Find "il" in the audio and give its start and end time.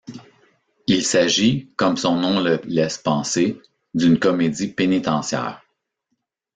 0.87-1.05